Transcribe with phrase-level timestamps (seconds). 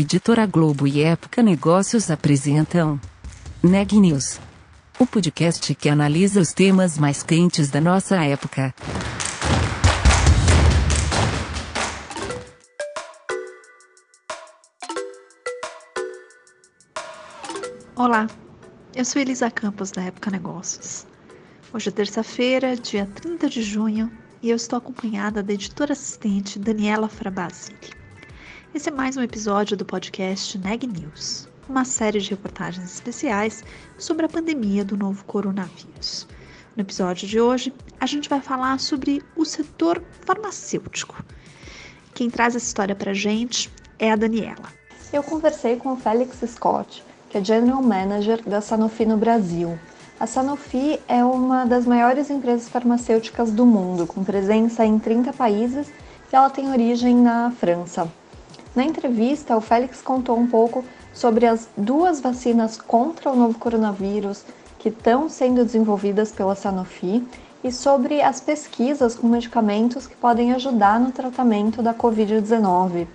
[0.00, 3.00] Editora Globo e Época Negócios apresentam
[3.60, 4.38] Neg News,
[4.96, 8.72] o podcast que analisa os temas mais quentes da nossa época.
[17.96, 18.28] Olá,
[18.94, 21.08] eu sou Elisa Campos da Época Negócios.
[21.74, 27.08] Hoje é terça-feira, dia 30 de junho, e eu estou acompanhada da editora assistente Daniela
[27.08, 27.97] Frabasili.
[28.78, 33.64] Esse é mais um episódio do podcast Neg News, uma série de reportagens especiais
[33.98, 36.28] sobre a pandemia do novo coronavírus.
[36.76, 41.20] No episódio de hoje, a gente vai falar sobre o setor farmacêutico.
[42.14, 43.68] Quem traz essa história para a gente
[43.98, 44.72] é a Daniela.
[45.12, 49.76] Eu conversei com o Félix Scott, que é General Manager da Sanofi no Brasil.
[50.20, 55.88] A Sanofi é uma das maiores empresas farmacêuticas do mundo, com presença em 30 países
[56.32, 58.08] e ela tem origem na França.
[58.78, 64.44] Na entrevista, o Félix contou um pouco sobre as duas vacinas contra o novo coronavírus
[64.78, 67.26] que estão sendo desenvolvidas pela Sanofi
[67.64, 73.08] e sobre as pesquisas com medicamentos que podem ajudar no tratamento da Covid-19.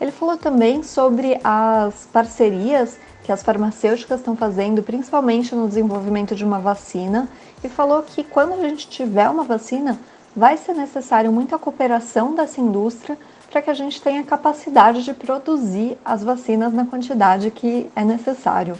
[0.00, 6.44] Ele falou também sobre as parcerias que as farmacêuticas estão fazendo, principalmente no desenvolvimento de
[6.44, 7.28] uma vacina,
[7.64, 9.98] e falou que quando a gente tiver uma vacina,
[10.36, 13.18] vai ser necessário muita cooperação dessa indústria
[13.50, 18.76] para que a gente tenha capacidade de produzir as vacinas na quantidade que é necessário.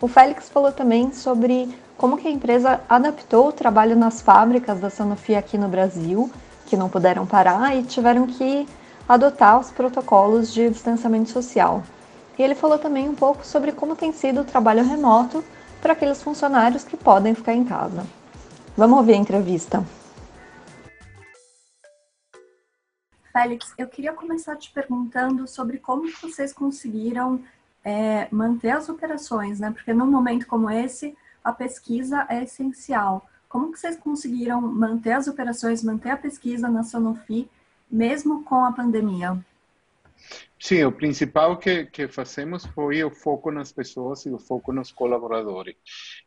[0.00, 4.90] O Félix falou também sobre como que a empresa adaptou o trabalho nas fábricas da
[4.90, 6.30] Sanofi aqui no Brasil,
[6.66, 8.68] que não puderam parar e tiveram que
[9.08, 11.82] adotar os protocolos de distanciamento social.
[12.38, 15.42] E ele falou também um pouco sobre como tem sido o trabalho remoto
[15.80, 18.04] para aqueles funcionários que podem ficar em casa.
[18.76, 19.82] Vamos ouvir a entrevista.
[23.36, 27.38] Félix, eu queria começar te perguntando sobre como vocês conseguiram
[27.84, 29.70] é, manter as operações, né?
[29.70, 33.28] Porque num momento como esse, a pesquisa é essencial.
[33.46, 37.46] Como que vocês conseguiram manter as operações, manter a pesquisa na Sanofi,
[37.90, 39.38] mesmo com a pandemia?
[40.58, 44.90] Sim, o principal que, que fazemos foi o foco nas pessoas e o foco nos
[44.90, 45.76] colaboradores.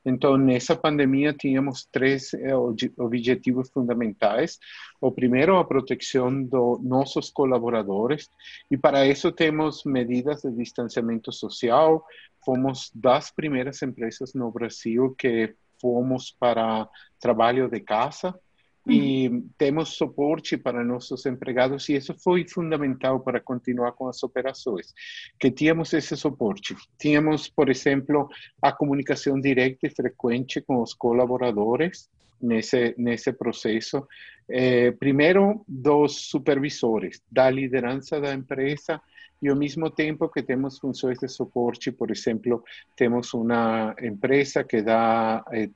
[0.06, 2.56] Então, nessa pandemia, tínhamos três eh,
[2.98, 4.60] objetivos fundamentais.
[5.02, 8.30] O primeiro, a proteção dos nossos colaboradores,
[8.70, 12.06] e para isso temos medidas de distanciamento social.
[12.46, 16.88] Fomos das primeiras empresas no Brasil que fomos para
[17.20, 18.40] trabalho de casa,
[18.88, 24.94] e temos suporte para nossos empregados e isso foi fundamental para continuar com as operações,
[25.40, 26.76] que tínhamos esse suporte.
[26.98, 28.30] Tínhamos, por exemplo,
[28.62, 32.10] a comunicação direta e frequente com os colaboradores
[32.42, 34.08] nesse nesse processo.
[34.50, 39.00] Eh, primeiro, dos supervisores, da liderança da empresa
[39.42, 42.64] e ao mesmo tempo que temos funções de suporte, por exemplo,
[42.96, 45.68] temos uma empresa que dá eh,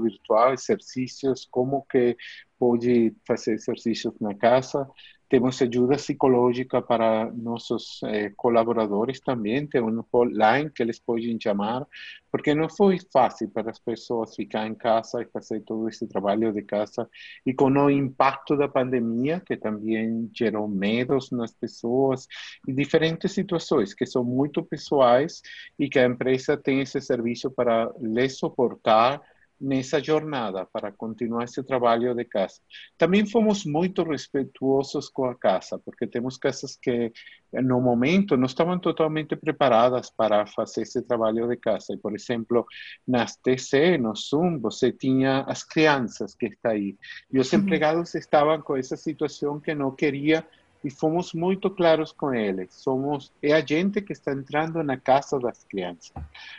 [0.00, 2.16] virtual, exercícios, como que
[2.58, 4.88] pode fazer exercícios na casa,
[5.28, 11.86] temos ajuda psicológica para nossos eh, colaboradores também, tem um hotline que eles podem chamar,
[12.30, 16.52] porque não foi fácil para as pessoas ficar em casa e fazer todo esse trabalho
[16.52, 17.08] de casa,
[17.46, 22.26] e com o impacto da pandemia, que também gerou medos nas pessoas,
[22.66, 25.40] e diferentes situações que são muito pessoais,
[25.78, 29.20] e que a empresa tem esse serviço para lhes suportar,
[29.60, 32.56] nessa jornada para continuar esse trabalho de casa.
[32.98, 37.12] Também fomos muito respeituosos com a casa, porque temos casas que
[37.52, 41.94] no momento não estavam totalmente preparadas para fazer esse trabalho de casa.
[41.94, 42.66] E, por exemplo,
[43.06, 46.96] nas TC, no Zoom, você tinha as crianças que estão aí.
[47.32, 50.44] E os empregados estavam com essa situação que não queria
[50.84, 52.74] e fomos muito claros com eles.
[52.74, 56.12] Somos é a gente que está entrando na casa das crianças.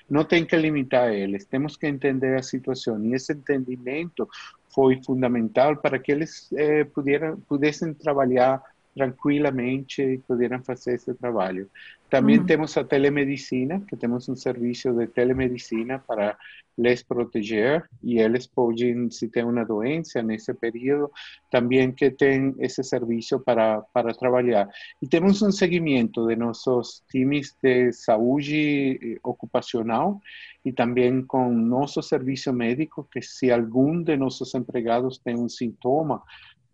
[0.09, 1.46] Não tem que limitar eles.
[1.46, 4.27] Temos que entender a situação e esse entendimento
[4.74, 6.86] foi fundamental para que eles eh,
[7.48, 8.62] pudessem trabalhar
[8.95, 11.69] tranquilamente e puderam fazer esse trabalho.
[12.09, 12.45] Também uhum.
[12.45, 16.38] temos a telemedicina, que temos um serviço de telemedicina para
[16.77, 21.12] les proteger e eles podem, se tem uma doença nesse período,
[21.50, 24.69] também que tem esse serviço para, para trabalhar.
[25.01, 30.21] E temos um seguimento de nossos times de saúde eh, ocupacional
[30.63, 36.24] e também com nosso serviço médico, que se algum de nossos empregados tem um sintoma,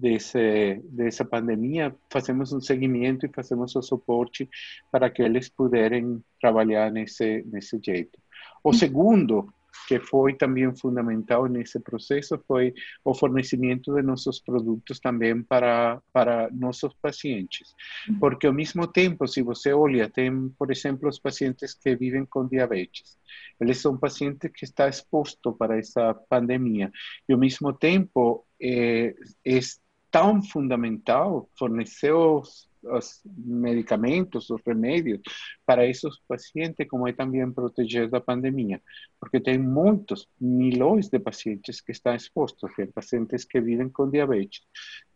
[0.01, 4.49] desse, dessa pandemia, fazemos um seguimento e fazemos o suporte
[4.91, 8.19] para que eles puderem trabalhar nesse, nesse jeito.
[8.63, 9.53] O segundo
[9.87, 16.49] que foi também fundamental nesse processo foi o fornecimento de nossos produtos também para para
[16.51, 17.73] nossos pacientes,
[18.07, 18.19] uhum.
[18.19, 22.47] porque ao mesmo tempo, se você olha, tem, por exemplo, os pacientes que vivem com
[22.47, 23.17] diabetes,
[23.59, 26.91] eles são pacientes que estão expostos para essa pandemia
[27.27, 29.13] e ao mesmo tempo é,
[29.45, 29.59] é
[30.11, 35.21] tão fundamental fornecer os os medicamentos, os remédios
[35.65, 38.81] para esses pacientes, como é também proteger da pandemia,
[39.19, 44.61] porque tem muitos, milhões de pacientes que estão expostos, tem pacientes que vivem com diabetes,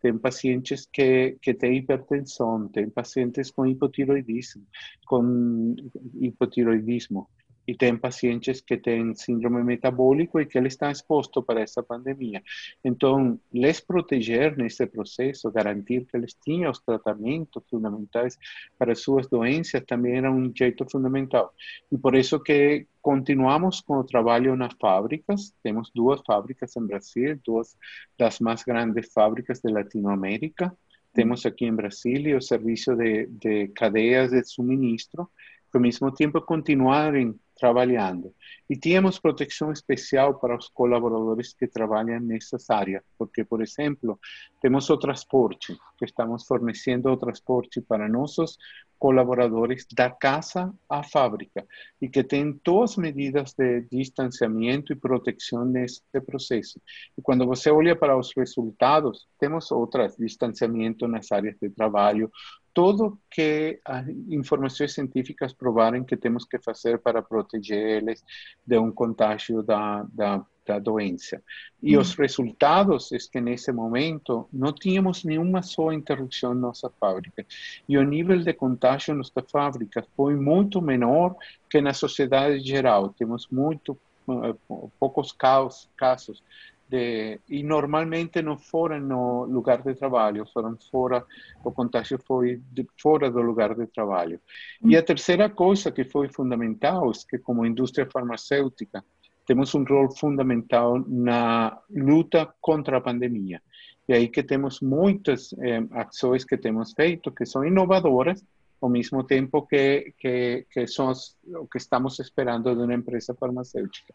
[0.01, 4.63] tem pacientes que, que têm hipertensão, tem pacientes com hipotiroidismo,
[5.07, 5.75] com
[6.15, 7.27] hipotiroidismo,
[7.66, 12.44] y ten pacientes que tienen síndrome metabólico y que él está expuesto para esta pandemia.
[12.84, 18.40] Entonces, les proteger en este proceso, garantir que les tengan los tratamientos fundamentales
[18.78, 21.46] para sus dolencias también era un jeito fundamental.
[21.90, 25.54] Y por eso que continuamos con el trabajo en las fábricas.
[25.62, 27.78] Tenemos dos fábricas en Brasil, dos
[28.18, 30.76] de las más grandes fábricas de Latinoamérica.
[31.14, 35.32] Tenemos aquí en Brasil el servicio de, de cadeas de suministro,
[35.72, 38.34] que al mismo tiempo continuar en trabalhando.
[38.69, 44.19] E tínhamos proteção especial para os colaboradores que trabalham nessas áreas, porque, por exemplo,
[44.62, 48.57] temos o transporte, que estamos fornecendo o transporte para nossos
[48.98, 51.66] colaboradores da casa à fábrica
[52.02, 56.81] e que tem todas as medidas de distanciamento e proteção nesse processo.
[57.18, 62.31] E quando você olha para os resultados, temos outras distanciamento nas áreas de trabalho,
[62.74, 68.24] tudo que as informações científicas provarem que temos que fazer para proteger eles
[68.65, 71.42] de um contágio da, da, da doença.
[71.81, 77.45] E os resultados é que nesse momento não tínhamos nenhuma só interrupção na nossa fábrica.
[77.88, 81.36] E o nível de contágio na nossa fábrica foi muito menor
[81.69, 83.09] que na sociedade geral.
[83.09, 83.97] Temos muito
[84.27, 86.42] uh, poucos casos
[86.88, 91.26] de, e normalmente não foram no lugar de trabalho, foram fora,
[91.64, 94.40] o contágio foi de, fora do lugar de trabalho.
[94.84, 99.04] E a terceira coisa que foi fundamental é que, como indústria farmacêutica,
[99.46, 103.62] temos um rol fundamental na luta contra a pandemia.
[104.08, 108.44] E aí que temos muitas eh, ações que temos feito que são inovadoras,
[108.81, 111.12] ao mesmo tempo que, que, que são
[111.56, 114.14] o que estamos esperando de uma empresa farmacêutica.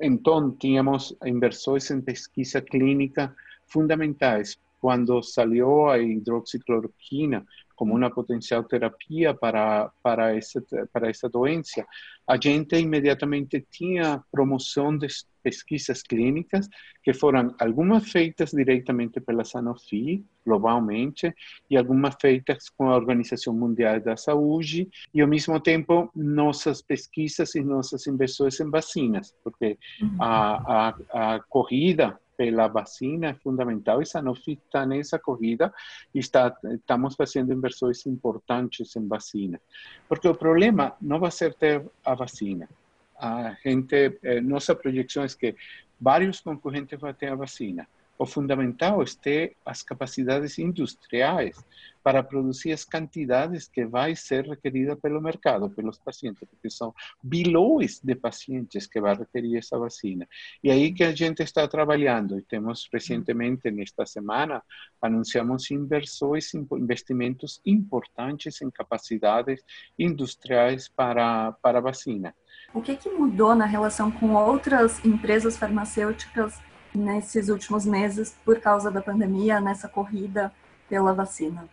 [0.00, 3.34] Então, tínhamos inversores em pesquisa clínica
[3.66, 4.58] fundamentais.
[4.80, 7.46] Quando salió a hidroxicloroquina
[7.80, 10.62] como uma potencial terapia para, para, essa,
[10.92, 11.86] para essa doença,
[12.26, 15.06] a gente imediatamente tinha promoção de
[15.42, 16.68] pesquisas clínicas
[17.02, 21.34] que foram algumas feitas diretamente pela Sanofi, globalmente,
[21.70, 27.54] e algumas feitas com a Organização Mundial da Saúde, e ao mesmo tempo nossas pesquisas
[27.54, 29.78] e nossas inversões em vacinas, porque
[30.18, 35.70] a, a, a corrida pela vacina é fundamental e Sanofi está nessa corrida
[36.14, 39.60] e está, estamos fazendo inversões importantes em vacina.
[40.08, 42.66] Porque o problema não vai ser ter a vacina,
[43.18, 45.54] a gente, eh, nossa projeção é que
[46.00, 47.86] vários concorrentes vão ter a vacina.
[48.20, 51.56] O fundamental é ter as capacidades industriais
[52.02, 57.98] para produzir as quantidades que vai ser requerida pelo mercado, pelos pacientes, porque são bilhões
[57.98, 60.28] de pacientes que vai requerir essa vacina.
[60.62, 64.62] E aí que a gente está trabalhando, e temos recentemente, nesta semana,
[65.00, 69.62] anunciamos inversões, investimentos importantes em capacidades
[69.98, 72.34] industriais para, para a vacina.
[72.74, 76.60] O que, que mudou na relação com outras empresas farmacêuticas
[76.94, 80.52] nesses últimos meses por causa da pandemia, nessa corrida
[80.88, 81.68] pela vacina?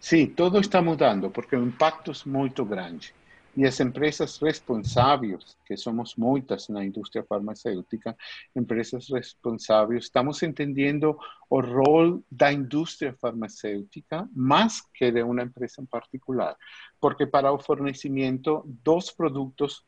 [0.00, 3.14] Sim, tudo está mudando porque o impacto é muito grande.
[3.56, 8.16] E as empresas responsáveis, que somos muitas na indústria farmacêutica,
[8.54, 11.18] empresas responsáveis, estamos entendendo
[11.50, 16.56] o rol da indústria farmacêutica mais que de uma empresa em particular,
[17.00, 19.84] porque para o fornecimento dos produtos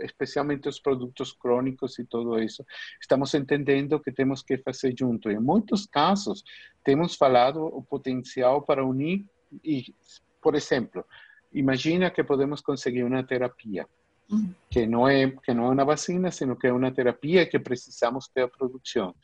[0.00, 2.64] especialmente os produtos crônicos e tudo isso,
[3.00, 5.30] estamos entendendo que temos que fazer junto.
[5.30, 6.42] Em muitos casos,
[6.82, 9.24] temos falado o potencial para unir
[9.62, 9.94] e,
[10.42, 11.04] por exemplo,
[11.52, 13.86] imagina que podemos conseguir uma terapia
[14.70, 18.26] que não é que não é uma vacina, sino que é uma terapia que precisamos
[18.28, 19.14] ter a produção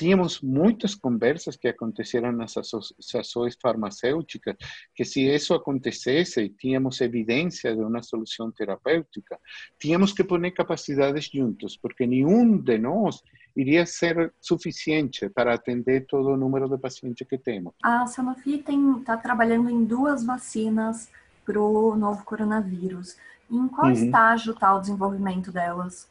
[0.00, 4.56] tínhamos muitas conversas que aconteceram nas associações farmacêuticas,
[4.94, 9.38] que se isso acontecesse e tínhamos evidência de uma solução terapêutica,
[9.78, 13.22] tínhamos que pôr capacidades juntos, porque nenhum de nós
[13.54, 17.74] iria ser suficiente para atender todo o número de pacientes que temos.
[17.82, 18.64] A Sanofi
[19.00, 21.10] está trabalhando em duas vacinas
[21.44, 23.18] para o novo coronavírus.
[23.50, 23.92] Em qual uhum.
[23.92, 26.08] estágio está o desenvolvimento delas?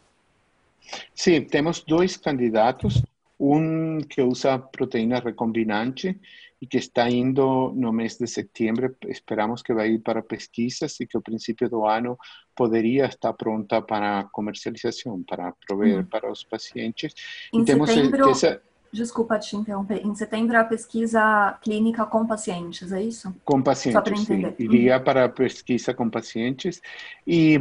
[1.15, 3.01] Sim, temos dois candidatos,
[3.39, 6.19] um que usa proteína recombinante
[6.61, 8.95] e que está indo no mês de setembro.
[9.07, 12.17] Esperamos que vai ir para pesquisas e que ao princípio do ano
[12.53, 16.05] poderia estar pronta para comercialização, para prover hum.
[16.05, 17.13] para os pacientes.
[17.53, 18.61] Em e temos setembro, essa...
[18.91, 23.33] desculpa te interromper, em setembro a pesquisa clínica com pacientes, é isso?
[23.45, 24.53] Com pacientes, sim.
[24.59, 25.03] Iria hum.
[25.03, 26.81] para a pesquisa com pacientes
[27.25, 27.57] e,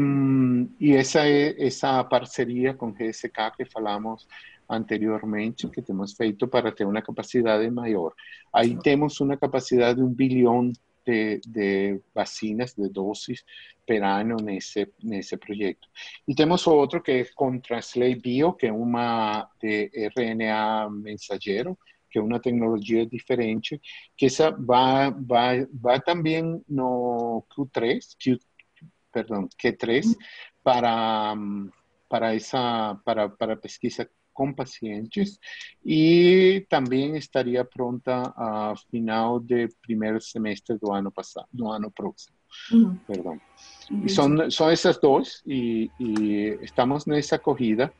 [0.81, 4.27] e essa é essa parceria com GSK que falamos
[4.69, 8.13] anteriormente que temos feito para ter uma capacidade maior.
[8.53, 10.73] Aí temos uma capacidade de um bilhão
[11.07, 13.43] de, de, vacinas, de doses
[13.87, 15.89] per ano nesse, nesse projeto.
[16.27, 21.79] E temos outro que é com Translate Bio, que é uma de RNA mensageiro,
[22.11, 23.81] que é uma tecnologia diferente,
[24.17, 28.39] que essa vai, vai, vai também no Q3, Q,
[29.11, 30.15] perdão, Q3,
[30.63, 31.35] para,
[32.09, 34.09] para, essa, para, para pesquisa
[34.39, 35.41] con pacientes
[35.83, 42.37] y también estaría pronta a final de primer semestre del año pasado, del año próximo.
[42.71, 42.99] Uh -huh.
[43.05, 43.41] Perdón.
[43.91, 44.05] Uh -huh.
[44.07, 45.91] Y son, son esas dos y,
[46.63, 47.93] estamos en esa acogida.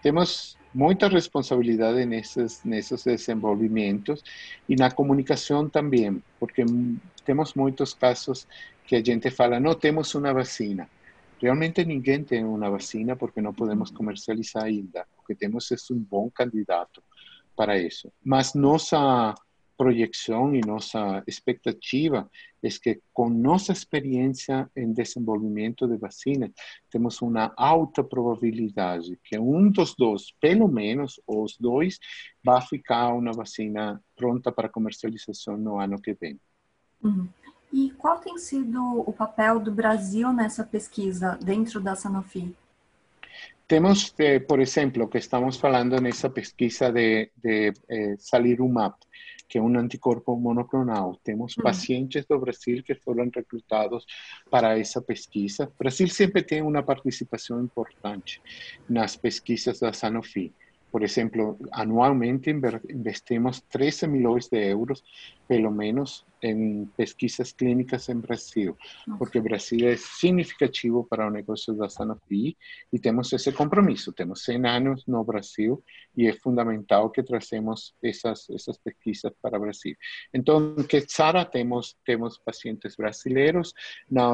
[0.00, 4.22] Tenemos muita responsabilidade nesses nesses desenvolvimentos
[4.70, 6.62] e na comunicação também, porque
[7.26, 8.46] temos muitos casos
[8.86, 10.84] que a gente fala não temos uma vacina.
[11.42, 15.02] Realmente ninguém tem uma vacina porque não podemos comercializar ainda.
[15.30, 17.00] Que temos é um bom candidato
[17.54, 18.12] para isso.
[18.24, 19.32] Mas nossa
[19.76, 22.28] projeção e nossa expectativa
[22.60, 26.50] é que com nossa experiência em desenvolvimento de vacinas,
[26.90, 32.00] temos uma alta probabilidade que um dos dois, pelo menos os dois,
[32.44, 36.40] vai ficar uma vacina pronta para comercialização no ano que vem.
[37.02, 37.28] Uhum.
[37.72, 42.52] E qual tem sido o papel do Brasil nessa pesquisa dentro da Sanofi?
[43.70, 48.96] Temos, eh, por exemplo, que estamos falando nessa pesquisa de, de eh, Salirumab,
[49.48, 51.20] que é um anticorpo monoclonal.
[51.22, 51.62] Temos uhum.
[51.62, 54.04] pacientes do Brasil que foram recrutados
[54.50, 55.70] para essa pesquisa.
[55.72, 58.42] O Brasil sempre tem uma participação importante
[58.88, 60.52] nas pesquisas da Sanofi.
[60.90, 65.04] Por exemplo, anualmente investimos 13 milhões de euros,
[65.50, 68.78] pelo menos, em pesquisas clínicas em Brasil,
[69.18, 72.56] porque Brasil é significativo para o negócio da Sanofi
[72.92, 74.12] e temos esse compromisso.
[74.12, 75.82] Temos 100 anos no Brasil
[76.16, 79.96] e é fundamental que trazemos essas, essas pesquisas para o Brasil.
[80.32, 83.74] Então, que Sara temos temos pacientes brasileiros
[84.08, 84.30] na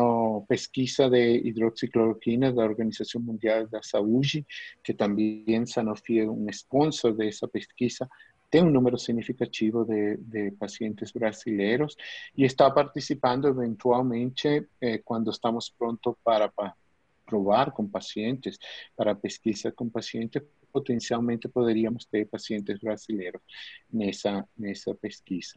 [0.46, 4.46] pesquisa de hidroxicloroquina da Organização Mundial da Saúde,
[4.84, 8.06] que também Sanofi é um sponsor dessa pesquisa,
[8.50, 11.96] tem um número significativo de, de pacientes brasileiros
[12.36, 16.74] e está participando eventualmente eh, quando estamos prontos para, para
[17.26, 18.58] provar com pacientes,
[18.96, 23.40] para pesquisa com pacientes, potencialmente poderíamos ter pacientes brasileiros
[23.90, 25.54] nessa, nessa pesquisa.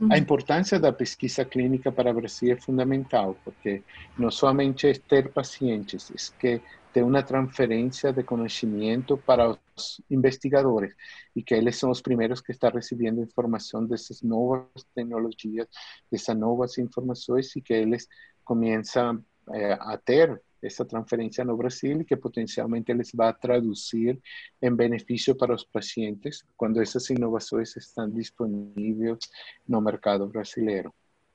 [0.00, 0.08] Uhum.
[0.10, 3.82] A importância da pesquisa clínica para o Brasil é fundamental, porque
[4.18, 6.62] não somente é ter pacientes, é que
[6.94, 10.96] de una transferencia de conocimiento para los investigadores
[11.34, 15.68] y que ellos son los primeros que están recibiendo información de esas nuevas tecnologías,
[16.10, 18.08] de esas nuevas informaciones y que ellos
[18.44, 24.22] comienzan eh, a tener esa transferencia no Brasil y que potencialmente les va a traducir
[24.60, 29.18] en beneficio para los pacientes cuando esas innovaciones están disponibles
[29.66, 30.94] en el mercado brasileño.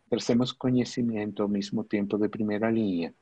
[0.09, 3.13] Tercemos conocimiento al mismo tiempo de primera línea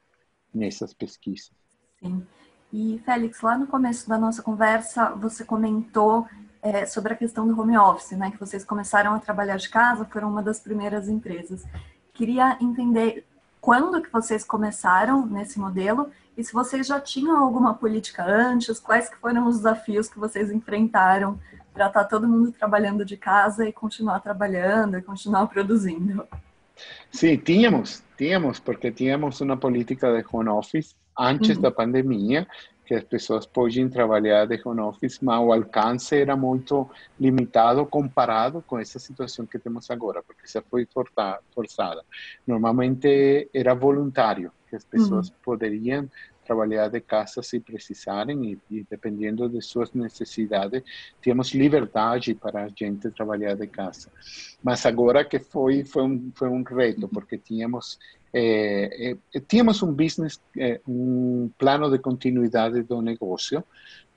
[0.54, 1.65] en esas pesquisas.
[2.02, 2.26] Sim.
[2.72, 6.28] E, Félix, lá no começo da nossa conversa, você comentou
[6.62, 8.32] é, sobre a questão do home office, né?
[8.32, 11.64] Que vocês começaram a trabalhar de casa, foram uma das primeiras empresas.
[12.14, 13.26] Queria entender
[13.62, 19.10] quando que vocês começaram nesse modelo e se vocês já tinham alguma política antes, quais
[19.10, 21.40] que foram os desafios que vocês enfrentaram
[21.74, 26.28] para estar tá todo mundo trabalhando de casa e continuar trabalhando e continuar produzindo.
[27.12, 31.62] Sim, tínhamos, tínhamos, porque tínhamos uma política de home office antes uhum.
[31.62, 32.48] da pandemia,
[32.86, 36.88] que as pessoas podiam trabalhar de home office, mas o alcance era muito
[37.20, 40.88] limitado comparado com essa situação que temos agora, porque já foi
[41.54, 42.04] forçada.
[42.46, 45.36] Normalmente era voluntário, que as pessoas uhum.
[45.44, 46.10] poderiam
[46.46, 50.84] trabalhar de casa se precisarem e, e, dependendo de suas necessidades,
[51.20, 54.12] temos liberdade para a gente trabalhar de casa.
[54.64, 57.98] Mas agora que foi foi um, foi um reto, porque tínhamos
[58.38, 60.42] é, é, tínhamos um business,
[60.86, 63.64] um plano de continuidade do negócio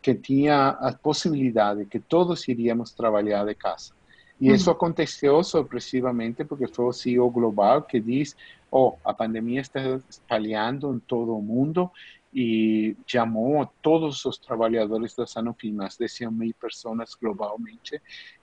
[0.02, 3.92] que tinha a possibilidade que todos iríamos trabalhar de casa.
[4.40, 8.36] E isso aconteceu sorpresivamente porque foi o CEO global que diz,
[8.70, 11.90] oh, a pandemia está espalhando em todo o mundo
[12.32, 18.00] e chamou todos os trabalhadores da Sanofi, mais de 100 mil pessoas globalmente,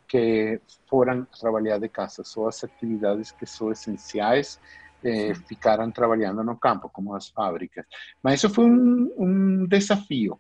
[0.08, 2.24] que foram trabalhar de casa.
[2.24, 4.60] Só as atividades que são essenciais
[5.06, 7.86] eh, ficaram trabalhando no campo, como as fábricas.
[8.24, 10.40] Mas isso foi um, um desafio,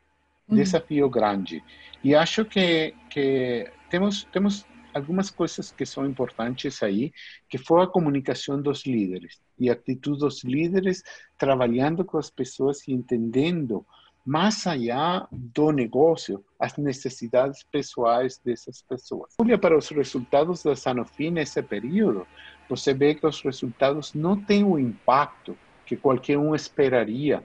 [0.49, 1.63] um desafio grande.
[2.03, 7.13] E acho que, que temos, temos algumas coisas que são importantes aí,
[7.49, 11.03] que foi a comunicação dos líderes e a atitude dos líderes
[11.37, 13.85] trabalhando com as pessoas e entendendo
[14.25, 19.35] mais allá do negócio, as necessidades pessoais dessas pessoas.
[19.37, 22.25] Olha para os resultados da Sanofi nesse período,
[22.69, 27.43] você vê que os resultados não têm o impacto que qualquer um esperaria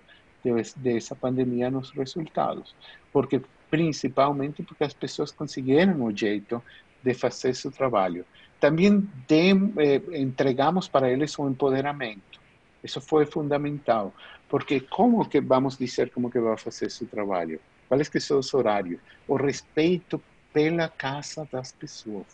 [0.77, 2.75] dessa pandemia nos resultados,
[3.13, 6.63] porque principalmente porque as pessoas conseguiram o jeito
[7.03, 8.25] de fazer seu trabalho.
[8.59, 12.41] Também de, eh, entregamos para eles o empoderamento.
[12.83, 14.13] Isso foi fundamental,
[14.49, 17.61] porque como que vamos dizer como que vai fazer seu trabalho?
[17.89, 19.01] Quais que são os horários?
[19.29, 20.23] O respeito
[20.53, 22.27] pela casa das pessoas.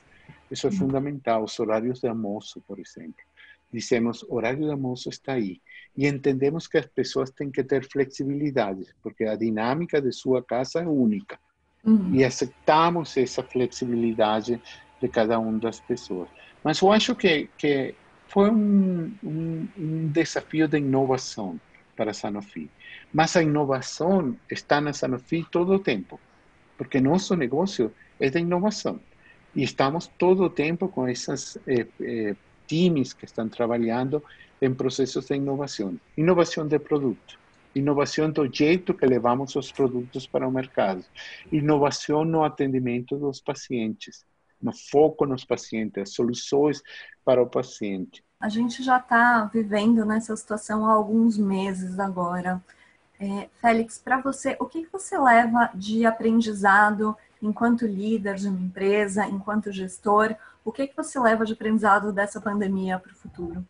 [0.50, 1.44] Isso é fundamental.
[1.44, 3.24] Os horários de almoço, por exemplo.
[3.72, 5.60] Dizemos, horário de almoço está aí.
[5.96, 10.80] E entendemos que as pessoas têm que ter flexibilidade, porque a dinâmica de sua casa
[10.80, 11.38] é única.
[11.84, 12.14] Uhum.
[12.14, 14.60] E aceitamos essa flexibilidade
[15.00, 16.28] de cada uma das pessoas.
[16.62, 17.94] Mas eu acho que, que
[18.28, 21.60] foi um, um, um desafio de inovação
[21.96, 22.70] para a Sanofi.
[23.12, 26.20] Mas a inovação está na Sanofi todo o tempo,
[26.76, 29.00] porque nosso negócio é de inovação.
[29.56, 32.36] E estamos todo o tempo com esses eh, eh,
[32.66, 34.22] times que estão trabalhando
[34.60, 35.98] em processos de inovação.
[36.14, 37.38] Inovação de produto,
[37.74, 41.02] inovação do jeito que levamos os produtos para o mercado,
[41.50, 44.26] inovação no atendimento dos pacientes,
[44.60, 46.82] no foco nos pacientes, soluções
[47.24, 48.22] para o paciente.
[48.38, 52.62] A gente já está vivendo nessa situação há alguns meses agora.
[53.18, 59.26] É, Félix, para você, o que você leva de aprendizado enquanto líder de uma empresa,
[59.26, 60.34] enquanto gestor?
[60.64, 63.64] O que você leva de aprendizado dessa pandemia para o futuro?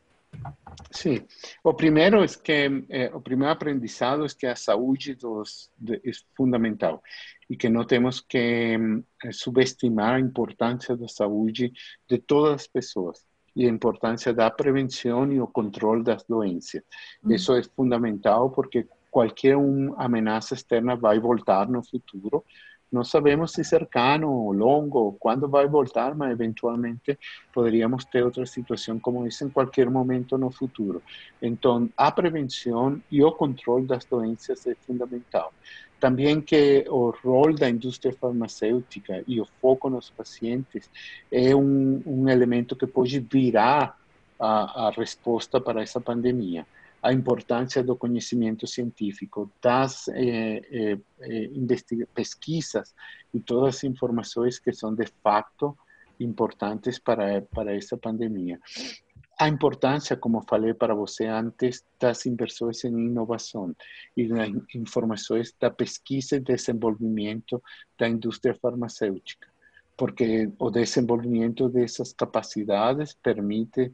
[0.90, 1.26] Sim,
[1.62, 2.68] o primeiro é que
[3.12, 7.02] o primeiro aprendizado é que a saúde dos, de, é fundamental
[7.48, 8.76] e que não temos que
[9.24, 11.72] eh, subestimar a importância da saúde
[12.08, 16.82] de todas as pessoas e a importância da prevenção e o controle das doenças.
[17.22, 17.32] Uhum.
[17.32, 22.44] Isso é fundamental porque qualquer uma ameaça externa vai voltar no futuro
[22.90, 27.18] não sabemos se cercano ou longo, quando vai voltar, mas eventualmente
[27.52, 31.02] poderíamos ter outra situação como essa em qualquer momento no futuro.
[31.42, 35.52] Então, a prevenção e o controle das doenças é fundamental.
[35.98, 40.90] Também que o rol da indústria farmacêutica e o foco nos pacientes
[41.54, 43.98] um, um elemento que pode virar
[44.38, 46.66] a, a resposta para essa pandemia
[47.06, 52.92] a importância do conhecimento científico, das eh, eh, eh pesquisas
[53.32, 55.78] e todas as informações que são de fato
[56.18, 58.58] importantes para, para essa pandemia.
[59.38, 63.72] A importância, como falei para você antes, das inversões em inovação
[64.16, 67.62] e das informações da pesquisa e desenvolvimento
[67.96, 69.46] da indústria farmacêutica,
[69.96, 73.92] porque o desenvolvimento dessas capacidades permite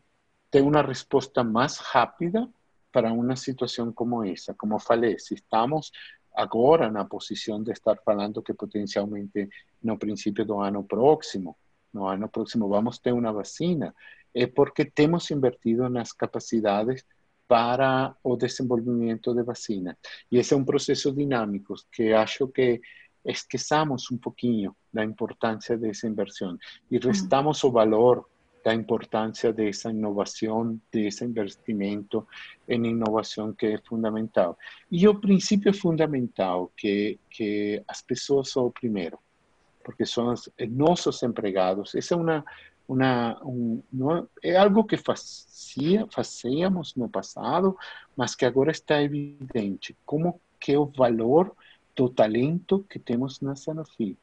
[0.51, 2.49] ter uma resposta mais rápida
[2.93, 4.55] para uma situação como essa.
[4.55, 5.91] Como falei, se estamos
[6.35, 9.49] agora na posição de estar falando que potencialmente
[9.83, 11.57] no princípio do ano próximo,
[11.93, 13.95] no ano próximo vamos ter uma vacina,
[14.35, 17.05] é porque temos invertido nas capacidades
[17.47, 19.97] para o desenvolvimento de vacina.
[20.31, 22.81] E esse é um processo dinâmico que acho que
[23.25, 26.59] esqueçamos um pouquinho da importância dessa inversão
[26.91, 28.29] e restamos o valor
[28.65, 32.27] da importância dessa inovação, desse investimento
[32.69, 34.57] em inovação que é fundamental.
[34.91, 38.73] E o princípio fundamental que que as pessoas são o
[39.85, 41.95] porque são os nossos empregados.
[41.95, 42.15] Essa
[44.57, 47.77] algo que fazia, fazíamos no passado,
[48.17, 51.55] mas que agora está evidente como que o valor
[51.97, 54.17] do talento que temos na Sanofi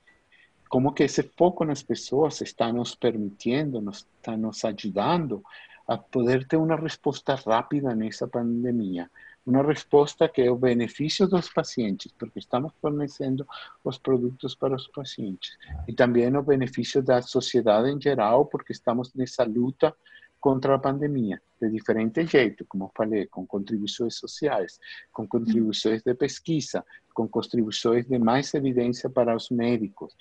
[0.70, 5.44] como que esse foco nas pessoas está nos permitindo, nos, está nos ajudando
[5.88, 9.10] a poder ter uma resposta rápida nessa pandemia.
[9.44, 13.48] Uma resposta que é o benefício dos pacientes, porque estamos fornecendo
[13.84, 15.58] os produtos para os pacientes.
[15.88, 19.96] E também o benefício da sociedade em geral, porque estamos nessa luta
[20.40, 24.80] contra a pandemia, de diferente jeito, como falei, com contribuições sociais,
[25.12, 30.16] com contribuições de pesquisa, com contribuições de mais evidência para os médicos,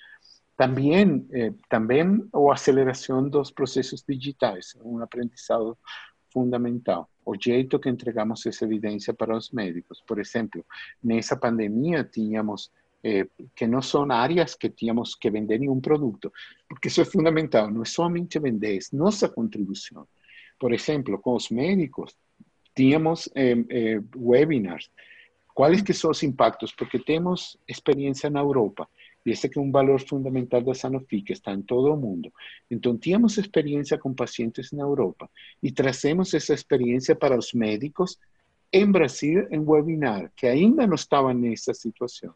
[0.59, 5.77] também, eh, também a aceleração dos processos digitais, um aprendizado
[6.33, 7.09] fundamental.
[7.25, 10.01] o jeito que entregamos essa evidência para os médicos.
[10.05, 10.65] Por exemplo,
[11.03, 12.71] nessa pandemia tínhamos
[13.03, 16.33] eh, que não são áreas que tínhamos que vender nenhum produto,
[16.67, 20.07] porque isso é fundamental, não é somente vender, é nossa contribuição.
[20.59, 22.15] Por exemplo, com os médicos,
[22.75, 24.89] tínhamos eh, eh, webinars.
[25.53, 26.73] Quais que são os impactos?
[26.73, 28.89] Porque temos experiência na Europa,
[29.23, 32.31] Dice este que un valor fundamental de Sanofi, que está en todo el mundo.
[32.69, 35.29] Entonces, tenemos experiencia con pacientes en Europa
[35.61, 38.19] y tracemos esa experiencia para los médicos
[38.71, 42.33] en Brasil en webinar, que ainda no estaban en esa situación.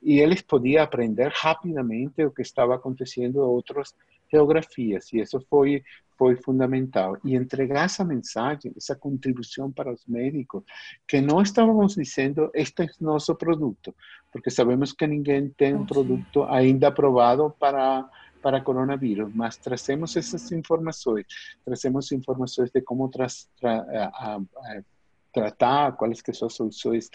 [0.00, 3.94] Y ellos podían aprender rápidamente lo que estaba aconteciendo a otros
[4.30, 5.82] geografias, e isso foi,
[6.16, 7.16] foi fundamental.
[7.24, 10.62] E entregar essa mensagem, essa contribuição para os médicos,
[11.06, 13.94] que não estávamos dizendo, este é nosso produto,
[14.32, 18.08] porque sabemos que ninguém tem um produto ainda aprovado para
[18.42, 21.26] para coronavírus, mas trazemos essas informações,
[21.64, 23.26] trazemos informações de como tra
[23.58, 23.72] tra
[24.12, 24.40] a, a,
[25.36, 27.10] tratar, quais que são as soluções,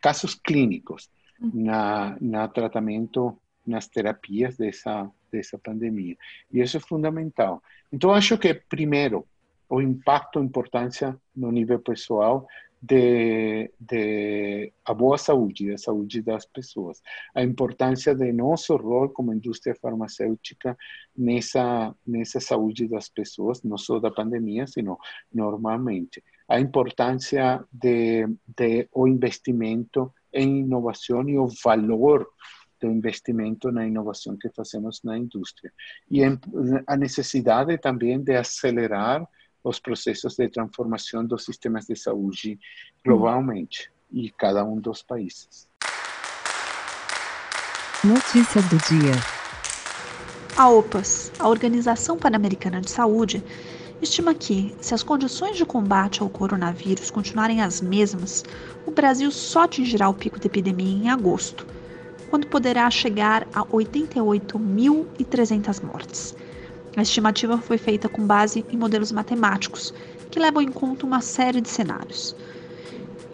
[0.00, 1.08] casos clínicos
[1.40, 6.16] na, na tratamento, nas terapias dessa, dessa pandemia.
[6.52, 7.62] E isso é fundamental.
[7.92, 9.26] Então, acho que, primeiro,
[9.68, 12.46] o impacto, a importância no nível pessoal
[12.80, 17.02] de, de a boa saúde, da saúde das pessoas.
[17.34, 20.76] A importância de nosso rol como indústria farmacêutica
[21.16, 24.98] nessa, nessa saúde das pessoas, não só da pandemia, sino
[25.32, 32.26] normalmente a importância de, de o investimento em inovação e o valor
[32.80, 35.72] do investimento na inovação que fazemos na indústria.
[36.10, 36.22] E
[36.86, 39.26] a necessidade também de acelerar
[39.62, 42.58] os processos de transformação dos sistemas de saúde
[43.04, 45.68] globalmente e cada um dos países.
[48.04, 49.12] Notícia do dia.
[50.56, 53.42] A OPAS, a Organização Pan-Americana de Saúde,
[54.00, 58.44] estima que, se as condições de combate ao coronavírus continuarem as mesmas,
[58.86, 61.66] o Brasil só atingirá o pico da epidemia em agosto,
[62.30, 66.34] quando poderá chegar a 88.300 mortes.
[66.96, 69.94] A estimativa foi feita com base em modelos matemáticos,
[70.30, 72.34] que levam em conta uma série de cenários.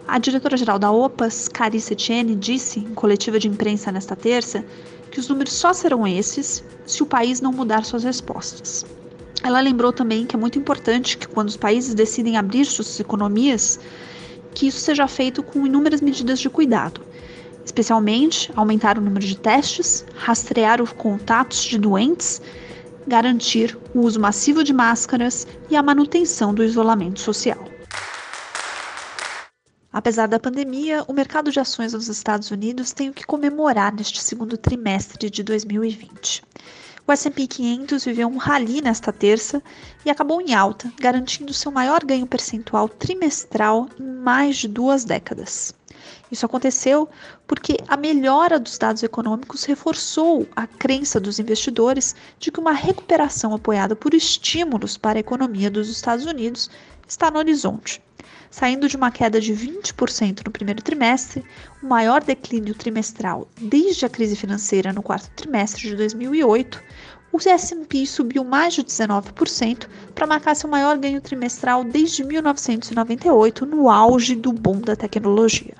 [0.07, 4.63] A diretora-geral da OPAS, Carissa Etienne, disse em coletiva de imprensa nesta terça
[5.09, 8.85] que os números só serão esses se o país não mudar suas respostas.
[9.43, 13.79] Ela lembrou também que é muito importante que quando os países decidem abrir suas economias,
[14.53, 17.01] que isso seja feito com inúmeras medidas de cuidado,
[17.65, 22.41] especialmente aumentar o número de testes, rastrear os contatos de doentes,
[23.07, 27.65] garantir o uso massivo de máscaras e a manutenção do isolamento social.
[29.91, 34.21] Apesar da pandemia, o mercado de ações nos Estados Unidos tem o que comemorar neste
[34.21, 36.43] segundo trimestre de 2020.
[37.07, 39.61] O S&P 500 viveu um rally nesta terça
[40.03, 45.73] e acabou em alta, garantindo seu maior ganho percentual trimestral em mais de duas décadas.
[46.31, 47.07] Isso aconteceu
[47.45, 53.53] porque a melhora dos dados econômicos reforçou a crença dos investidores de que uma recuperação
[53.53, 56.69] apoiada por estímulos para a economia dos Estados Unidos
[57.07, 58.01] está no horizonte
[58.55, 61.43] saindo de uma queda de 20% no primeiro trimestre,
[61.83, 66.81] o maior declínio trimestral desde a crise financeira no quarto trimestre de 2008,
[67.33, 73.89] o S&P subiu mais de 19% para marcar seu maior ganho trimestral desde 1998, no
[73.89, 75.75] auge do boom da tecnologia.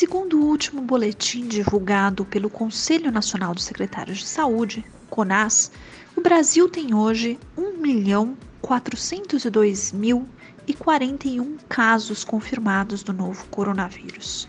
[0.00, 5.70] Segundo o último boletim divulgado pelo Conselho Nacional dos Secretários de Saúde, CONAS,
[6.16, 14.48] o Brasil tem hoje 1 milhão 402.041 casos confirmados do novo coronavírus.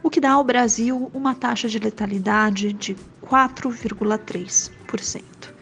[0.02, 5.59] o que dá ao Brasil uma taxa de letalidade de 4,3%.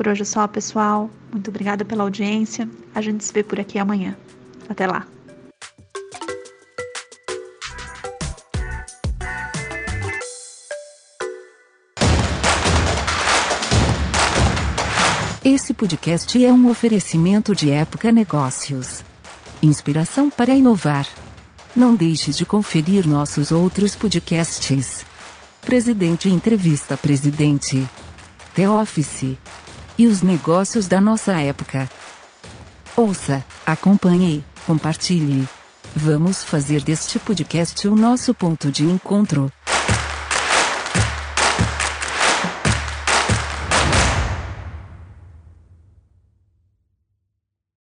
[0.00, 1.10] Por hoje é só, pessoal.
[1.30, 2.66] Muito obrigada pela audiência.
[2.94, 4.16] A gente se vê por aqui amanhã.
[4.66, 5.06] Até lá.
[15.44, 19.04] Esse podcast é um oferecimento de Época Negócios.
[19.62, 21.06] Inspiração para inovar.
[21.76, 25.04] Não deixe de conferir nossos outros podcasts.
[25.60, 27.86] Presidente Entrevista Presidente.
[28.54, 29.36] The Office.
[30.00, 31.86] E os negócios da nossa época.
[32.96, 35.46] Ouça, acompanhe, compartilhe.
[35.94, 39.52] Vamos fazer deste podcast o nosso ponto de encontro.